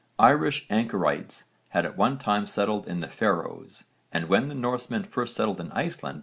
Irish 0.17 0.65
anchorites 0.71 1.43
had 1.69 1.85
at 1.85 1.95
one 1.95 2.17
time 2.17 2.47
settled 2.47 2.87
in 2.87 3.01
the 3.01 3.07
Faroes 3.07 3.83
(v. 4.11 4.21
supra, 4.21 4.21
p. 4.23 4.23
6), 4.23 4.23
and 4.23 4.29
when 4.29 4.47
the 4.47 4.55
Norsemen 4.55 5.03
first 5.03 5.35
settled 5.35 5.59
in 5.59 5.71
Iceland 5.73 6.17
(c. 6.19 6.19